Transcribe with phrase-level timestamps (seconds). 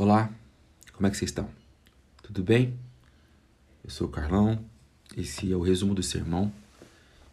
[0.00, 0.32] Olá,
[0.92, 1.50] como é que vocês estão?
[2.22, 2.78] Tudo bem?
[3.82, 4.64] Eu sou o Carlão,
[5.16, 6.52] esse é o resumo do sermão.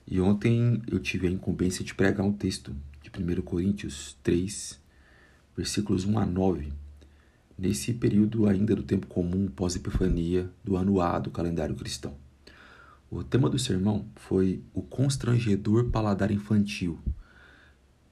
[0.07, 4.79] E ontem eu tive a incumbência de pregar um texto de 1 Coríntios 3,
[5.55, 6.73] versículos 1 a 9,
[7.55, 12.15] nesse período ainda do tempo comum pós-epifania do ano A do calendário cristão.
[13.11, 16.97] O tema do sermão foi o constrangedor paladar infantil.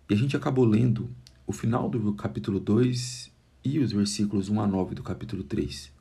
[0.08, 1.09] E a gente acabou lendo
[1.48, 3.33] o final do capítulo 2
[3.63, 5.91] e os versículos 1 a 9 do capítulo 3.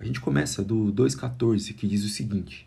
[0.00, 2.66] A gente começa do 2,14, que diz o seguinte: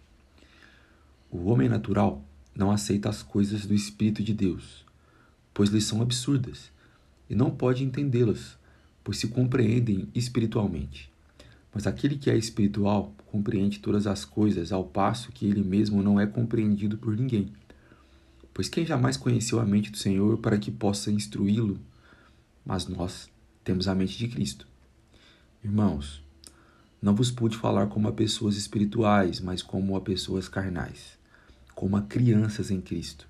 [1.29, 2.23] O homem natural
[2.55, 4.85] não aceita as coisas do Espírito de Deus,
[5.53, 6.71] pois lhes são absurdas,
[7.29, 8.57] e não pode entendê-las,
[9.03, 11.11] pois se compreendem espiritualmente.
[11.73, 16.17] Mas aquele que é espiritual compreende todas as coisas, ao passo que ele mesmo não
[16.17, 17.51] é compreendido por ninguém.
[18.53, 21.77] Pois quem jamais conheceu a mente do Senhor para que possa instruí-lo?
[22.65, 23.29] Mas nós
[23.65, 24.67] temos a mente de Cristo.
[25.63, 26.23] Irmãos,
[27.01, 31.17] não vos pude falar como a pessoas espirituais, mas como a pessoas carnais,
[31.73, 33.27] como a crianças em Cristo.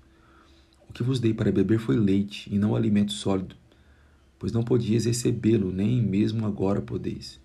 [0.90, 3.56] O que vos dei para beber foi leite, e não alimento sólido,
[4.38, 7.40] pois não podias recebê-lo, nem mesmo agora podeis,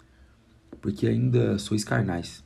[0.82, 2.44] porque ainda sois carnais.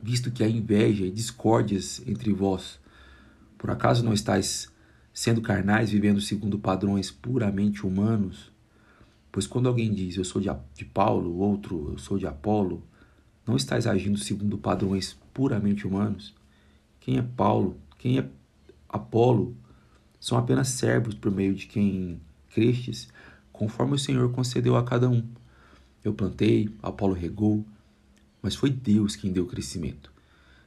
[0.00, 2.78] Visto que há inveja e discórdias entre vós,
[3.58, 4.70] por acaso não estáis
[5.12, 8.49] sendo carnais, vivendo segundo padrões puramente humanos?
[9.32, 12.82] Pois quando alguém diz eu sou de, de Paulo, outro eu sou de Apolo,
[13.46, 16.34] não estás agindo segundo padrões puramente humanos?
[16.98, 17.76] Quem é Paulo?
[17.98, 18.28] Quem é
[18.88, 19.56] Apolo?
[20.18, 23.08] São apenas servos por meio de quem crestes,
[23.52, 25.24] conforme o Senhor concedeu a cada um.
[26.04, 27.64] Eu plantei, Apolo regou,
[28.42, 30.12] mas foi Deus quem deu o crescimento.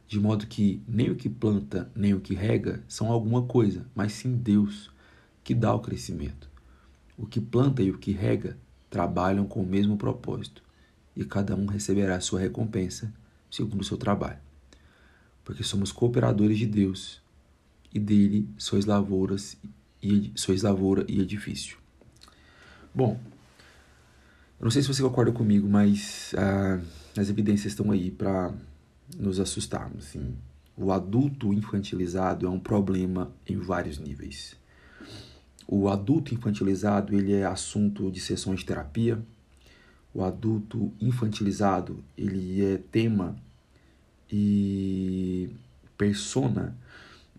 [0.07, 4.13] De modo que nem o que planta, nem o que rega são alguma coisa, mas
[4.13, 4.91] sim Deus
[5.43, 6.52] que dá o crescimento.
[7.17, 8.57] O que planta e o que rega
[8.89, 10.61] trabalham com o mesmo propósito,
[11.15, 13.13] e cada um receberá sua recompensa
[13.49, 14.39] segundo o seu trabalho.
[15.43, 17.21] Porque somos cooperadores de Deus,
[17.93, 19.57] e dele sois lavouras
[20.01, 21.77] e sois lavoura e edifício.
[22.93, 23.19] Bom,
[24.59, 26.79] eu não sei se você concorda comigo, mas ah,
[27.17, 28.53] as evidências estão aí para
[29.17, 29.91] nos assustar.
[29.97, 30.35] Assim.
[30.75, 34.55] O adulto infantilizado é um problema em vários níveis.
[35.67, 39.19] O adulto infantilizado ele é assunto de sessões de terapia.
[40.13, 43.35] O adulto infantilizado ele é tema
[44.31, 45.49] e
[45.97, 46.75] persona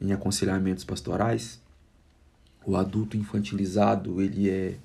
[0.00, 1.60] em aconselhamentos pastorais.
[2.64, 4.78] O adulto infantilizado ele é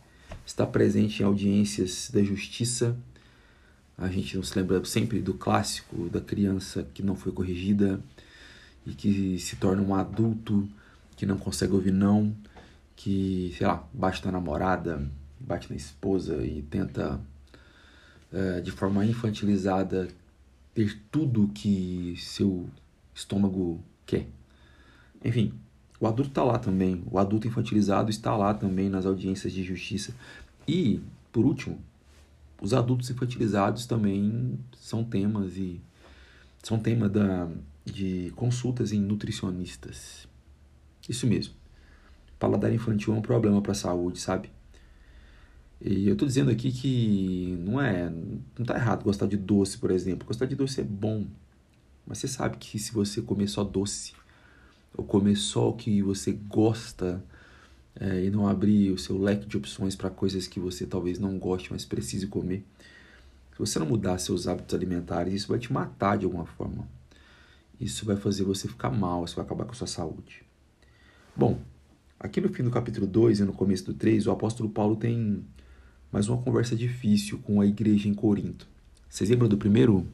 [0.46, 2.96] está presente em audiências da justiça.
[3.98, 8.00] A gente não se lembra sempre do clássico da criança que não foi corrigida
[8.86, 10.68] e que se torna um adulto
[11.16, 12.36] que não consegue ouvir não
[13.00, 17.18] que, sei lá, bate na namorada, bate na esposa e tenta,
[18.30, 20.10] é, de forma infantilizada,
[20.74, 22.70] ter tudo que seu
[23.16, 24.28] estômago quer.
[25.24, 25.54] Enfim,
[25.98, 30.14] o adulto está lá também, o adulto infantilizado está lá também nas audiências de justiça.
[30.68, 31.00] E,
[31.32, 31.80] por último,
[32.62, 35.80] os adultos infantilizados também são temas e
[36.62, 37.48] são tema da,
[37.86, 40.28] de consultas em nutricionistas.
[41.08, 41.59] Isso mesmo
[42.40, 44.50] paladar infantil é um problema para a saúde, sabe?
[45.82, 48.10] E eu tô dizendo aqui que não é,
[48.58, 50.28] não tá errado gostar de doce, por exemplo.
[50.28, 51.26] Gostar de doce é bom.
[52.06, 54.14] Mas você sabe que se você comer só doce,
[54.96, 57.24] ou comer só o que você gosta,
[58.00, 61.38] é, e não abrir o seu leque de opções para coisas que você talvez não
[61.38, 62.66] goste, mas precise comer,
[63.54, 66.88] se você não mudar seus hábitos alimentares, isso vai te matar de alguma forma.
[67.80, 70.44] Isso vai fazer você ficar mal, isso vai acabar com a sua saúde.
[71.36, 71.60] Bom,
[72.19, 75.41] Aqui no fim do capítulo 2 e no começo do 3, o apóstolo Paulo tem
[76.12, 78.68] mais uma conversa difícil com a igreja em Corinto.
[79.07, 80.06] Vocês lembram do primeiro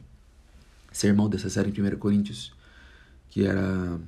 [0.92, 2.54] sermão dessa série em 1 Coríntios?
[3.28, 3.98] Que era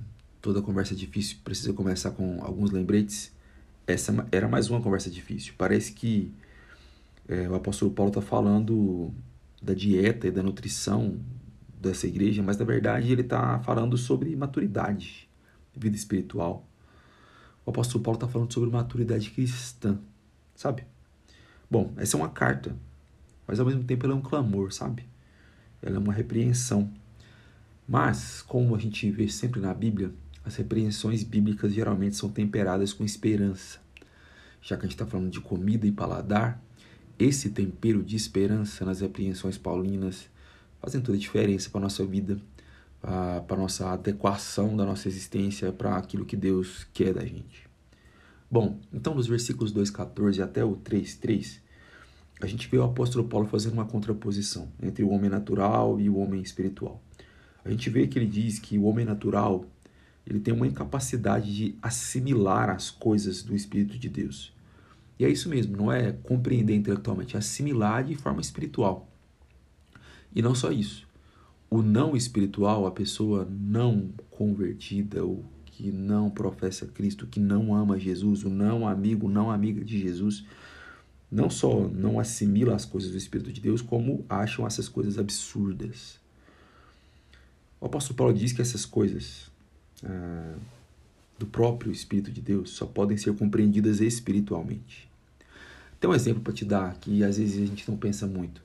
[0.41, 3.33] toda conversa difícil, precisa começar com alguns lembretes.
[3.85, 5.55] Essa era mais uma conversa difícil.
[5.59, 6.33] Parece que
[7.29, 9.13] é, o apóstolo Paulo está falando
[9.61, 11.19] da dieta e da nutrição
[11.81, 15.29] dessa igreja, mas na verdade ele está falando sobre maturidade,
[15.77, 16.68] vida espiritual
[17.69, 19.99] o apóstolo Paulo está falando sobre maturidade cristã,
[20.57, 20.87] sabe?
[21.71, 22.75] Bom, essa é uma carta,
[23.47, 25.05] mas ao mesmo tempo ela é um clamor, sabe?
[25.83, 26.91] Ela é uma repreensão.
[27.87, 30.11] Mas, como a gente vê sempre na Bíblia,
[30.47, 33.79] as repreensões bíblicas geralmente são temperadas com esperança.
[34.63, 36.59] Já que a gente está falando de comida e paladar,
[37.19, 40.27] esse tempero de esperança nas repreensões paulinas
[40.81, 42.41] fazem toda a diferença para a nossa vida
[43.01, 47.69] para a nossa adequação da nossa existência para aquilo que Deus quer da gente.
[48.51, 51.61] Bom, então dos versículos 2,14 até o 3,3,
[52.41, 56.17] a gente vê o apóstolo Paulo fazendo uma contraposição entre o homem natural e o
[56.17, 57.03] homem espiritual.
[57.65, 59.65] A gente vê que ele diz que o homem natural
[60.27, 64.53] ele tem uma incapacidade de assimilar as coisas do Espírito de Deus.
[65.19, 69.09] E é isso mesmo, não é compreender intelectualmente, é assimilar de forma espiritual.
[70.35, 71.08] E não só isso.
[71.71, 77.99] O não espiritual, a pessoa não convertida, o que não professa Cristo, que não ama
[77.99, 80.45] Jesus, o não amigo, não amiga de Jesus,
[81.31, 86.19] não só não assimila as coisas do Espírito de Deus, como acham essas coisas absurdas.
[87.81, 89.51] O apóstolo Paulo diz que essas coisas
[90.03, 90.57] ah,
[91.39, 95.09] do próprio Espírito de Deus só podem ser compreendidas espiritualmente.
[96.01, 98.63] Tem um exemplo para te dar que às vezes a gente não pensa muito.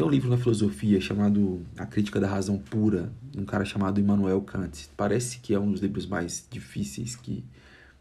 [0.00, 4.40] Tem um livro na filosofia chamado A Crítica da Razão Pura, um cara chamado Immanuel
[4.40, 4.88] Kant.
[4.96, 7.44] Parece que é um dos livros mais difíceis que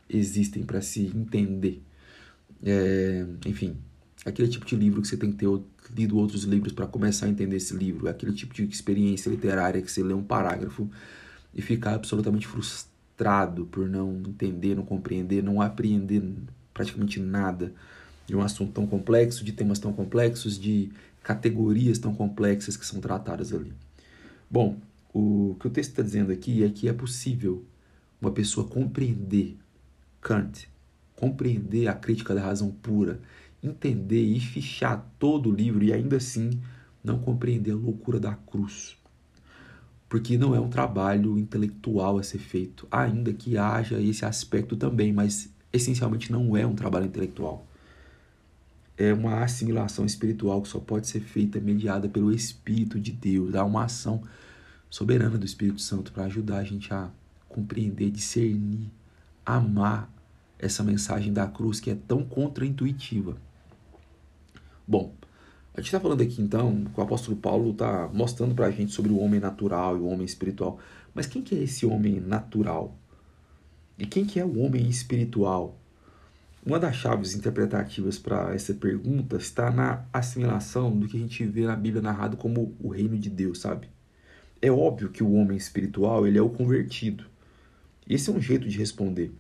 [0.09, 1.83] existem para se entender.
[2.63, 3.75] É, enfim,
[4.25, 5.49] aquele tipo de livro que você tem que ter
[5.93, 8.07] lido outros livros para começar a entender esse livro.
[8.07, 10.89] É aquele tipo de experiência literária que você lê um parágrafo
[11.53, 16.23] e fica absolutamente frustrado por não entender, não compreender, não apreender
[16.73, 17.73] praticamente nada
[18.25, 20.91] de um assunto tão complexo, de temas tão complexos, de
[21.29, 23.71] categorias tão complexas que são tratadas ali.
[24.49, 24.79] Bom,
[25.13, 27.63] o que o texto está dizendo aqui é que é possível
[28.19, 29.55] uma pessoa compreender
[30.19, 30.67] Kant,
[31.15, 33.19] compreender a crítica da razão pura,
[33.61, 36.49] entender e fichar todo o livro e ainda assim
[37.03, 38.97] não compreender a loucura da cruz.
[40.09, 45.13] Porque não é um trabalho intelectual a ser feito, ainda que haja esse aspecto também,
[45.13, 47.68] mas essencialmente não é um trabalho intelectual.
[48.99, 53.55] É uma assimilação espiritual que só pode ser feita mediada pelo Espírito de Deus.
[53.55, 54.21] Há uma ação
[54.89, 57.09] soberana do Espírito Santo para ajudar a gente a
[57.47, 58.91] compreender, discernir,
[59.45, 60.13] amar
[60.59, 63.37] essa mensagem da cruz que é tão contraintuitiva.
[64.85, 65.13] Bom,
[65.73, 68.91] a gente está falando aqui então, que o apóstolo Paulo está mostrando para a gente
[68.91, 70.77] sobre o homem natural e o homem espiritual.
[71.13, 72.97] Mas quem que é esse homem natural?
[73.97, 75.78] E quem que é o homem espiritual?
[76.65, 81.65] Uma das chaves interpretativas para essa pergunta está na assimilação do que a gente vê
[81.65, 83.87] na Bíblia narrado como o reino de Deus, sabe?
[84.61, 87.23] É óbvio que o homem espiritual ele é o convertido.
[88.07, 89.31] Esse é um jeito de responder.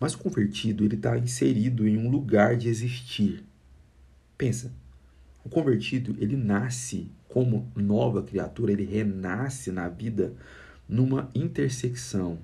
[0.00, 3.44] Mas o convertido ele está inserido em um lugar de existir.
[4.38, 4.72] Pensa,
[5.44, 10.34] o convertido, ele nasce como nova criatura, ele renasce na vida
[10.88, 12.38] numa intersecção,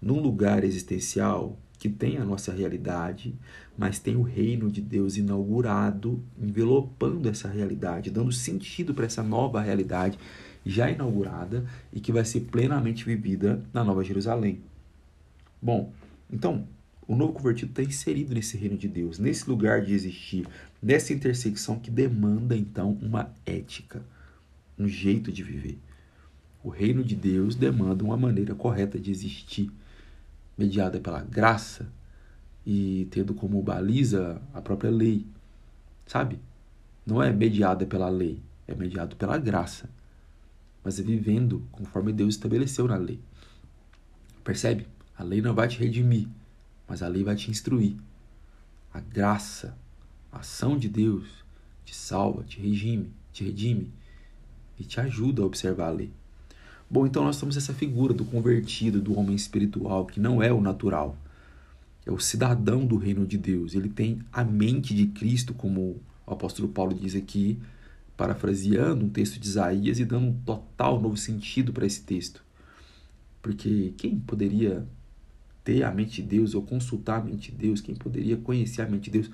[0.00, 3.34] num lugar existencial que tem a nossa realidade,
[3.76, 9.60] mas tem o reino de Deus inaugurado, envelopando essa realidade, dando sentido para essa nova
[9.60, 10.16] realidade
[10.64, 14.60] já inaugurada e que vai ser plenamente vivida na Nova Jerusalém.
[15.60, 15.92] Bom,
[16.32, 16.68] então,
[17.08, 20.46] o novo convertido está inserido nesse reino de Deus, nesse lugar de existir,
[20.80, 24.04] nessa intersecção que demanda então uma ética,
[24.78, 25.80] um jeito de viver.
[26.62, 29.68] O reino de Deus demanda uma maneira correta de existir,
[30.56, 31.90] mediada pela graça
[32.64, 35.26] e tendo como baliza a própria lei.
[36.06, 36.38] Sabe?
[37.04, 39.88] Não é mediada pela lei, é mediado pela graça,
[40.84, 43.20] mas é vivendo conforme Deus estabeleceu na lei.
[44.44, 44.86] Percebe?
[45.16, 46.28] A lei não vai te redimir,
[46.88, 47.96] mas a lei vai te instruir.
[48.92, 49.76] A graça,
[50.30, 51.44] a ação de Deus
[51.84, 53.92] te salva, te regime, te redime
[54.78, 56.12] e te ajuda a observar a lei.
[56.92, 60.60] Bom, então nós temos essa figura do convertido, do homem espiritual, que não é o
[60.60, 61.16] natural.
[62.04, 63.74] É o cidadão do reino de Deus.
[63.74, 67.58] Ele tem a mente de Cristo, como o apóstolo Paulo diz aqui,
[68.14, 72.44] parafraseando um texto de Isaías e dando um total novo sentido para esse texto.
[73.40, 74.86] Porque quem poderia
[75.64, 78.86] ter a mente de Deus ou consultar a mente de Deus, quem poderia conhecer a
[78.86, 79.30] mente de Deus.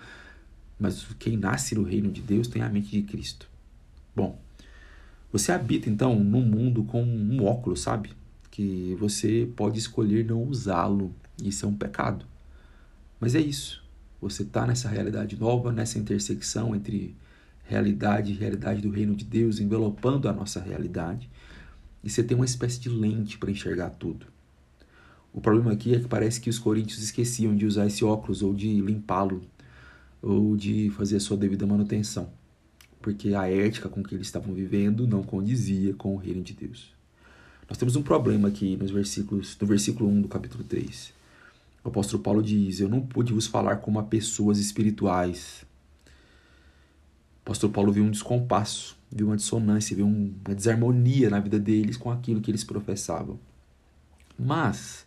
[0.79, 3.49] Mas quem nasce no reino de Deus tem a mente de Cristo.
[4.15, 4.39] Bom,
[5.31, 8.11] você habita então num mundo com um óculos, sabe?
[8.51, 11.15] Que você pode escolher não usá-lo.
[11.43, 12.25] Isso é um pecado.
[13.21, 13.85] Mas é isso.
[14.21, 17.15] Você está nessa realidade nova, nessa intersecção entre
[17.65, 21.29] realidade e realidade do reino de Deus, envelopando a nossa realidade.
[22.03, 24.27] E você tem uma espécie de lente para enxergar tudo.
[25.33, 28.55] O problema aqui é que parece que os coríntios esqueciam de usar esse óculos ou
[28.55, 29.43] de limpá-lo
[30.23, 32.31] ou de fazer a sua devida manutenção,
[33.01, 36.93] porque a ética com que eles estavam vivendo não condizia com o reino de Deus.
[37.69, 41.13] Nós temos um problema aqui nos versículos, no versículo 1 do capítulo 3.
[41.85, 45.65] O apóstolo Paulo diz: Eu não pude vos falar como a pessoas espirituais.
[46.07, 51.97] O apóstolo Paulo viu um descompasso, viu uma dissonância, viu uma desarmonia na vida deles
[51.97, 53.39] com aquilo que eles professavam.
[54.39, 55.07] Mas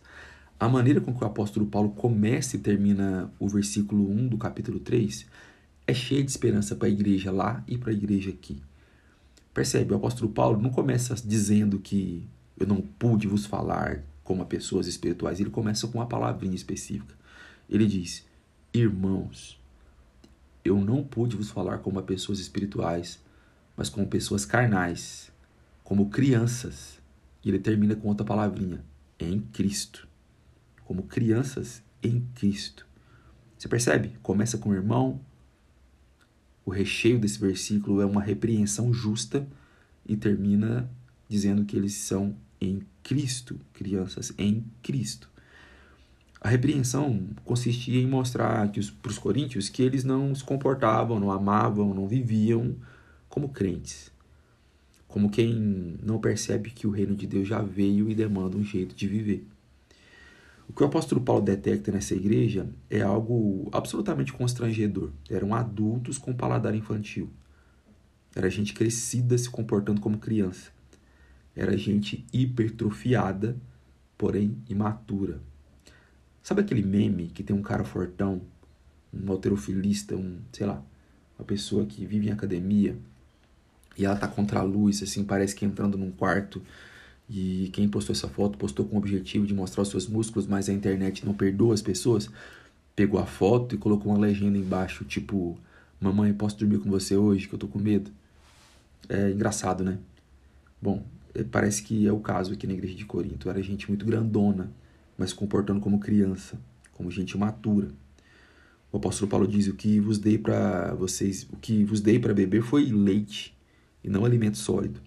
[0.58, 4.78] a maneira com que o apóstolo Paulo começa e termina o versículo 1 do capítulo
[4.78, 5.26] 3
[5.86, 8.62] é cheia de esperança para a igreja lá e para a igreja aqui.
[9.52, 9.92] Percebe?
[9.92, 12.26] O apóstolo Paulo não começa dizendo que
[12.58, 15.40] eu não pude vos falar como a pessoas espirituais.
[15.40, 17.14] Ele começa com uma palavrinha específica.
[17.68, 18.24] Ele diz:
[18.72, 19.60] Irmãos,
[20.64, 23.18] eu não pude vos falar como a pessoas espirituais,
[23.76, 25.30] mas como pessoas carnais,
[25.84, 27.00] como crianças.
[27.44, 28.84] E ele termina com outra palavrinha:
[29.18, 30.08] em Cristo.
[30.84, 32.86] Como crianças em Cristo.
[33.58, 34.16] Você percebe?
[34.22, 35.20] Começa com irmão.
[36.64, 39.46] O recheio desse versículo é uma repreensão justa
[40.06, 40.88] e termina
[41.28, 45.28] dizendo que eles são em Cristo, crianças em Cristo.
[46.40, 51.94] A repreensão consistia em mostrar para os coríntios que eles não se comportavam, não amavam,
[51.94, 52.74] não viviam
[53.28, 54.10] como crentes.
[55.08, 58.94] Como quem não percebe que o reino de Deus já veio e demanda um jeito
[58.94, 59.46] de viver.
[60.72, 65.10] O que o apóstolo Paulo detecta nessa igreja é algo absolutamente constrangedor.
[65.28, 67.28] Eram adultos com paladar infantil.
[68.34, 70.70] Era gente crescida se comportando como criança.
[71.54, 73.54] Era gente hipertrofiada,
[74.16, 75.42] porém imatura.
[76.42, 78.40] Sabe aquele meme que tem um cara fortão,
[79.12, 80.82] um alterofilista, um, sei lá,
[81.38, 82.96] uma pessoa que vive em academia
[83.98, 86.62] e ela tá contra a luz, assim, parece que entrando num quarto
[87.28, 90.68] e quem postou essa foto postou com o objetivo de mostrar os seus músculos, mas
[90.68, 92.28] a internet não perdoa as pessoas.
[92.94, 95.58] Pegou a foto e colocou uma legenda embaixo, tipo:
[96.00, 98.10] Mamãe, posso dormir com você hoje que eu tô com medo?
[99.08, 99.98] É engraçado, né?
[100.80, 101.02] Bom,
[101.34, 103.48] é, parece que é o caso aqui na igreja de Corinto.
[103.48, 104.70] Era gente muito grandona,
[105.16, 106.58] mas comportando como criança,
[106.92, 107.88] como gente matura.
[108.90, 112.34] O apóstolo Paulo diz: "O que vos dei para vocês, o que vos dei para
[112.34, 113.56] beber foi leite
[114.04, 115.00] e não alimento sólido."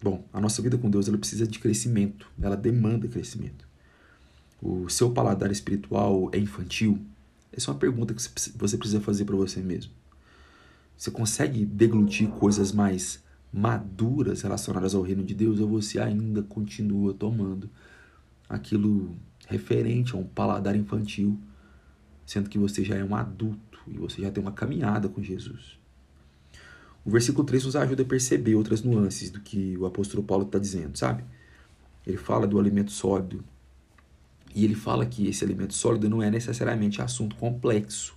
[0.00, 3.66] Bom, a nossa vida com Deus ela precisa de crescimento, ela demanda crescimento.
[4.62, 7.04] O seu paladar espiritual é infantil?
[7.52, 9.92] Essa é uma pergunta que você precisa fazer para você mesmo.
[10.96, 13.22] Você consegue deglutir coisas mais
[13.52, 17.70] maduras relacionadas ao reino de Deus ou você ainda continua tomando
[18.48, 21.38] aquilo referente a um paladar infantil,
[22.26, 25.78] sendo que você já é um adulto e você já tem uma caminhada com Jesus?
[27.04, 30.58] O versículo 3 nos ajuda a perceber outras nuances do que o apóstolo Paulo está
[30.58, 31.24] dizendo, sabe?
[32.06, 33.44] Ele fala do alimento sólido
[34.54, 38.16] e ele fala que esse alimento sólido não é necessariamente assunto complexo.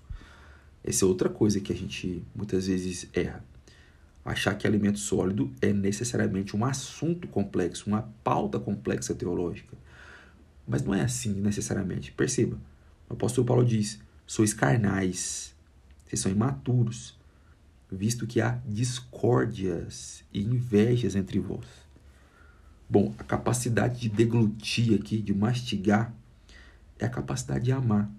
[0.83, 3.43] Essa é outra coisa que a gente muitas vezes erra
[4.23, 9.75] achar que alimento sólido é necessariamente um assunto complexo, uma pauta complexa teológica.
[10.67, 12.11] Mas não é assim necessariamente.
[12.11, 12.57] Perceba,
[13.09, 15.53] o apóstolo Paulo diz: sois carnais,
[16.05, 17.17] vocês são imaturos,
[17.91, 21.67] visto que há discórdias e invejas entre vós.
[22.89, 26.13] Bom, a capacidade de deglutir aqui, de mastigar,
[26.97, 28.09] é a capacidade de amar,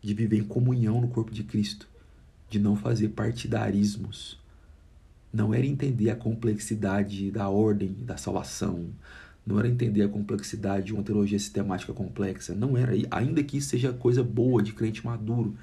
[0.00, 1.88] de viver em comunhão no corpo de Cristo,
[2.48, 4.40] de não fazer partidarismos,
[5.32, 8.90] não era entender a complexidade da ordem da salvação,
[9.46, 13.70] não era entender a complexidade de uma teologia sistemática complexa, não era, ainda que isso
[13.70, 15.56] seja coisa boa de crente maduro.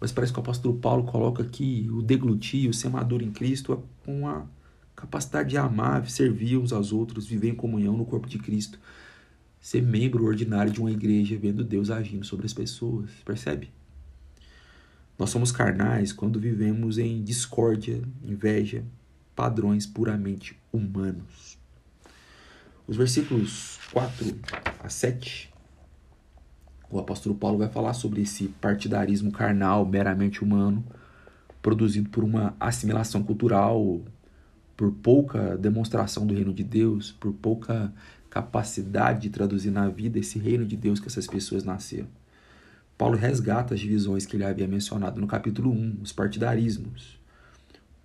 [0.00, 3.82] Mas parece que o apóstolo Paulo coloca aqui o deglutir, o ser maduro em Cristo,
[4.04, 4.46] com a
[4.94, 8.78] capacidade de amar, servir uns aos outros, viver em comunhão no corpo de Cristo,
[9.60, 13.70] ser membro ordinário de uma igreja, vendo Deus agindo sobre as pessoas, percebe?
[15.18, 18.84] Nós somos carnais quando vivemos em discórdia, inveja,
[19.34, 21.58] padrões puramente humanos.
[22.86, 24.38] Os versículos 4
[24.78, 25.52] a 7,
[26.90, 30.84] o apóstolo Paulo vai falar sobre esse partidarismo carnal, meramente humano,
[31.60, 34.00] produzido por uma assimilação cultural,
[34.76, 37.92] por pouca demonstração do reino de Deus, por pouca
[38.30, 42.08] capacidade de traduzir na vida esse reino de Deus que essas pessoas nasceram.
[42.96, 47.18] Paulo resgata as divisões que ele havia mencionado no capítulo 1, os partidarismos.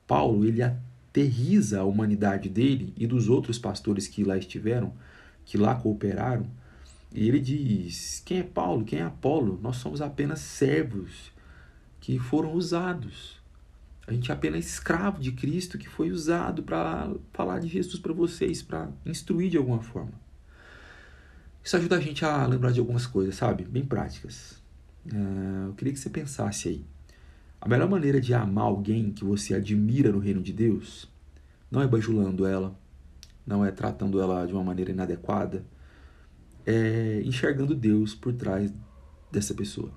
[0.05, 4.93] Paulo, ele aterriza a humanidade dele e dos outros pastores que lá estiveram,
[5.45, 6.45] que lá cooperaram,
[7.13, 8.83] e ele diz: Quem é Paulo?
[8.83, 9.59] Quem é Apolo?
[9.61, 11.31] Nós somos apenas servos
[11.99, 13.41] que foram usados.
[14.05, 18.11] A gente é apenas escravo de Cristo que foi usado para falar de Jesus para
[18.11, 20.11] vocês, para instruir de alguma forma.
[21.63, 23.63] Isso ajuda a gente a lembrar de algumas coisas, sabe?
[23.63, 24.61] Bem práticas.
[25.05, 26.85] Uh, eu queria que você pensasse aí.
[27.61, 31.09] A melhor maneira de amar alguém que você admira no reino de Deus
[31.71, 32.77] não é bajulando ela,
[33.47, 35.65] não é tratando ela de uma maneira inadequada,
[36.65, 38.71] é enxergando Deus por trás
[39.31, 39.91] dessa pessoa.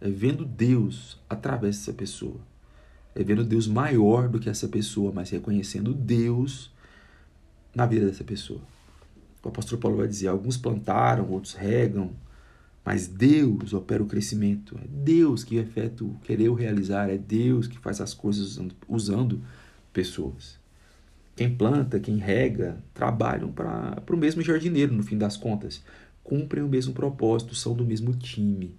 [0.00, 2.40] É vendo Deus através dessa pessoa.
[3.14, 6.72] É vendo Deus maior do que essa pessoa, mas reconhecendo Deus
[7.74, 8.60] na vida dessa pessoa.
[9.42, 12.12] O apóstolo Paulo vai dizer: alguns plantaram, outros regam,
[12.84, 14.78] Mas Deus opera o crescimento.
[14.82, 17.10] É Deus que efeta o querer realizar.
[17.10, 19.42] É Deus que faz as coisas usando, usando
[19.92, 20.58] pessoas.
[21.38, 25.84] Quem planta, quem rega, trabalham para o mesmo jardineiro, no fim das contas.
[26.24, 28.76] Cumprem o mesmo propósito, são do mesmo time.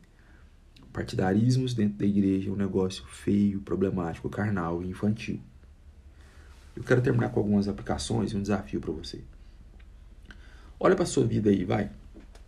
[0.92, 5.39] Partidarismos dentro da igreja é um negócio feio, problemático, carnal e infantil.
[6.75, 9.22] Eu quero terminar com algumas aplicações e um desafio para você.
[10.78, 11.89] Olha para sua vida aí, vai.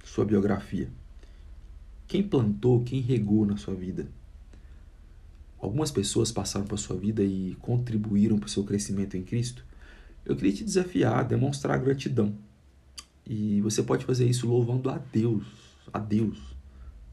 [0.03, 0.89] Sua biografia.
[2.05, 4.09] Quem plantou, quem regou na sua vida?
[5.57, 9.70] Algumas pessoas passaram para sua vida e contribuíram para o seu crescimento em Cristo.
[10.25, 12.33] Eu queria te desafiar a demonstrar gratidão.
[13.25, 15.45] E você pode fazer isso louvando a Deus,
[15.91, 16.39] a Deus,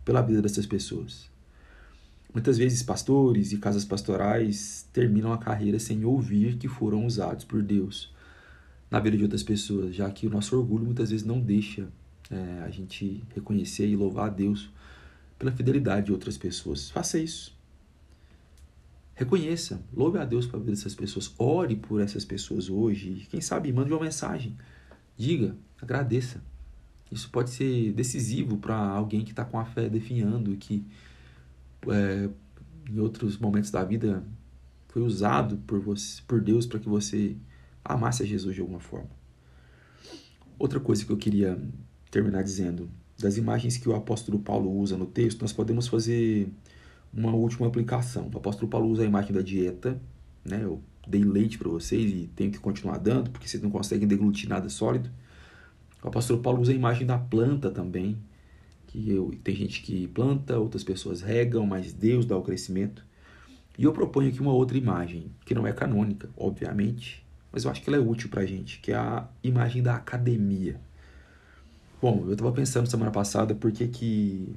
[0.05, 1.31] pela vida dessas pessoas.
[2.33, 7.62] Muitas vezes, pastores e casas pastorais terminam a carreira sem ouvir que foram usados por
[7.62, 8.12] Deus
[8.91, 11.88] na vida de outras pessoas, já que o nosso orgulho muitas vezes não deixa
[12.31, 14.71] é, a gente reconhecer e louvar a Deus
[15.38, 16.91] pela fidelidade de outras pessoas.
[16.91, 17.58] Faça isso.
[19.18, 23.26] Reconheça, louve a Deus pela vida dessas pessoas, ore por essas pessoas hoje.
[23.28, 24.56] Quem sabe, mande uma mensagem.
[25.16, 26.40] Diga, agradeça.
[27.10, 30.87] Isso pode ser decisivo para alguém que está com a fé definhando e que
[31.88, 32.30] é,
[32.88, 34.22] em outros momentos da vida
[34.87, 37.37] foi usado por, você, por Deus para que você
[37.84, 39.10] amasse a Jesus de alguma forma.
[40.56, 41.60] Outra coisa que eu queria
[42.08, 46.48] terminar dizendo, das imagens que o apóstolo Paulo usa no texto, nós podemos fazer
[47.12, 48.31] uma última aplicação.
[48.33, 50.00] O apóstolo Paulo usa a imagem da dieta,
[50.45, 50.61] né?
[50.62, 54.49] Eu dei leite para vocês e tenho que continuar dando, porque vocês não conseguem deglutir
[54.49, 55.11] nada sólido.
[56.03, 58.19] O apóstolo Paulo usa a imagem da planta também,
[58.87, 63.05] que eu, tem gente que planta, outras pessoas regam, mas Deus dá o crescimento.
[63.77, 67.83] E eu proponho aqui uma outra imagem, que não é canônica, obviamente, mas eu acho
[67.83, 70.81] que ela é útil para a gente, que é a imagem da academia.
[72.00, 74.55] Bom, eu estava pensando semana passada por que que,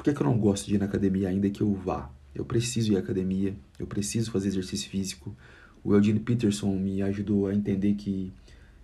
[0.00, 2.10] por que que eu não gosto de ir na academia ainda que eu vá.
[2.34, 5.36] Eu preciso ir à academia, eu preciso fazer exercício físico.
[5.84, 8.32] O Eugene Peterson me ajudou a entender que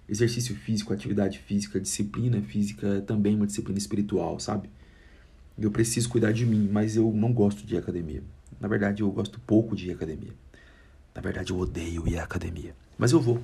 [0.07, 4.69] exercício físico, atividade física, disciplina física é também uma disciplina espiritual, sabe?
[5.59, 8.23] Eu preciso cuidar de mim, mas eu não gosto de ir à academia.
[8.61, 10.35] Na verdade, eu gosto pouco de ir à academia.
[11.15, 12.77] Na verdade, eu odeio ir à academia.
[12.99, 13.41] Mas eu vou.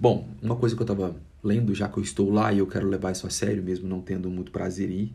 [0.00, 1.14] Bom, uma coisa que eu estava
[1.44, 4.00] lendo, já que eu estou lá e eu quero levar isso a sério, mesmo não
[4.00, 5.14] tendo muito prazer em ir,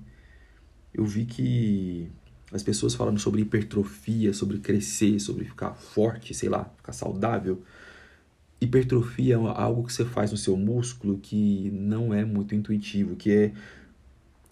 [0.98, 2.10] eu vi que
[2.52, 7.62] as pessoas falando sobre hipertrofia, sobre crescer, sobre ficar forte, sei lá, ficar saudável,
[8.60, 13.32] hipertrofia é algo que você faz no seu músculo que não é muito intuitivo, que
[13.32, 13.54] é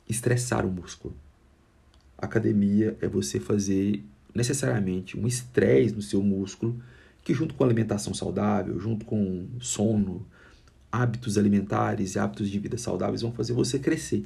[0.08, 1.16] estressar o músculo.
[2.16, 4.04] Academia é você fazer
[4.34, 6.80] necessariamente um estresse no seu músculo,
[7.24, 10.28] que junto com alimentação saudável, junto com sono,
[10.92, 14.26] hábitos alimentares e hábitos de vida saudáveis vão fazer você crescer,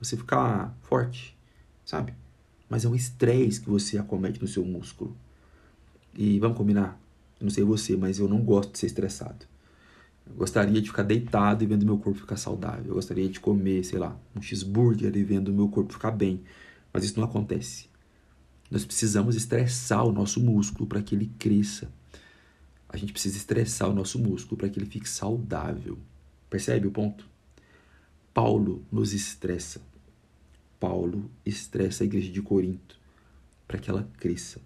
[0.00, 1.36] você ficar forte,
[1.84, 2.14] sabe?
[2.68, 5.16] Mas é um estresse que você acomete no seu músculo.
[6.14, 7.00] E vamos combinar,
[7.40, 9.46] eu não sei você, mas eu não gosto de ser estressado.
[10.26, 12.86] Eu gostaria de ficar deitado e vendo meu corpo ficar saudável.
[12.86, 16.42] Eu gostaria de comer, sei lá, um cheeseburger e vendo meu corpo ficar bem.
[16.92, 17.86] Mas isso não acontece.
[18.70, 21.92] Nós precisamos estressar o nosso músculo para que ele cresça.
[22.88, 25.98] A gente precisa estressar o nosso músculo para que ele fique saudável.
[26.48, 27.26] Percebe o ponto?
[28.32, 29.80] Paulo nos estressa.
[30.82, 32.98] Paulo estressa a igreja de Corinto
[33.68, 34.60] para que ela cresça.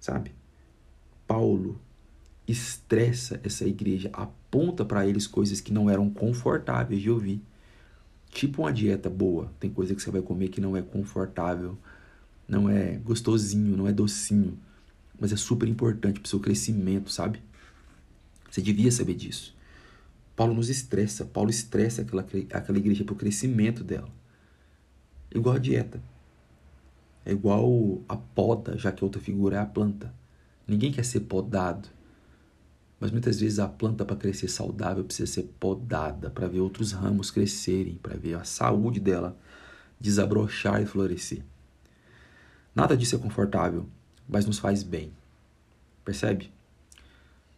[0.00, 0.32] Sabe?
[1.28, 1.80] Paulo
[2.46, 7.40] estressa essa igreja, aponta para eles coisas que não eram confortáveis de ouvir.
[8.30, 11.78] Tipo uma dieta boa, tem coisa que você vai comer que não é confortável,
[12.48, 14.58] não é gostosinho, não é docinho,
[15.20, 17.40] mas é super importante para o seu crescimento, sabe?
[18.50, 19.54] Você devia saber disso.
[20.34, 24.10] Paulo nos estressa, Paulo estressa aquela, aquela igreja para o crescimento dela.
[25.34, 26.00] Igual a dieta.
[27.26, 30.14] É igual a poda, já que a outra figura é a planta.
[30.66, 31.88] Ninguém quer ser podado.
[33.00, 37.30] Mas muitas vezes a planta para crescer saudável precisa ser podada para ver outros ramos
[37.30, 39.36] crescerem, para ver a saúde dela
[40.00, 41.42] desabrochar e florescer.
[42.74, 43.86] Nada disso é confortável,
[44.28, 45.12] mas nos faz bem.
[46.04, 46.52] Percebe?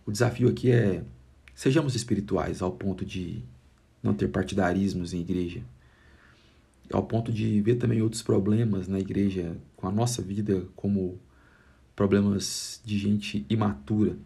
[0.07, 1.03] O desafio aqui é
[1.55, 3.43] sejamos espirituais ao ponto de
[4.03, 5.62] não ter partidarismos em igreja,
[6.92, 11.18] ao ponto de ver também outros problemas na igreja com a nossa vida como
[11.94, 14.16] problemas de gente imatura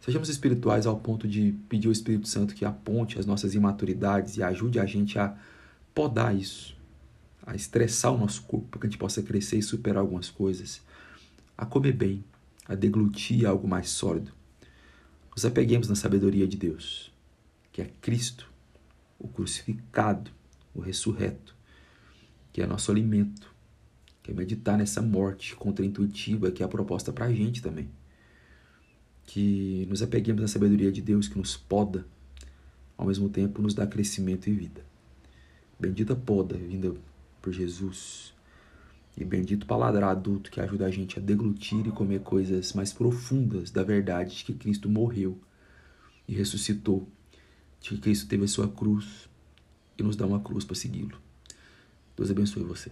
[0.00, 4.42] Sejamos espirituais ao ponto de pedir ao Espírito Santo que aponte as nossas imaturidades e
[4.42, 5.36] ajude a gente a
[5.94, 6.74] podar isso,
[7.46, 10.80] a estressar o nosso corpo para que a gente possa crescer e superar algumas coisas,
[11.56, 12.24] a comer bem,
[12.66, 14.32] a deglutir algo mais sólido.
[15.36, 17.12] Nos apeguemos na sabedoria de Deus,
[17.70, 18.50] que é Cristo,
[19.18, 20.30] o crucificado,
[20.74, 21.54] o ressurreto,
[22.60, 23.50] que é nosso alimento,
[24.22, 27.88] que é meditar nessa morte contra-intuitiva que é a proposta para a gente também.
[29.24, 32.06] Que nos apeguemos à sabedoria de Deus que nos poda,
[32.98, 34.84] ao mesmo tempo nos dá crescimento e vida.
[35.78, 36.94] Bendita poda vinda
[37.40, 38.34] por Jesus.
[39.16, 43.70] E bendito paladar adulto que ajuda a gente a deglutir e comer coisas mais profundas
[43.70, 45.40] da verdade de que Cristo morreu
[46.28, 47.08] e ressuscitou,
[47.80, 49.30] de que Cristo teve a sua cruz
[49.96, 51.29] e nos dá uma cruz para segui-lo.
[52.20, 52.90] Deus abençoe você.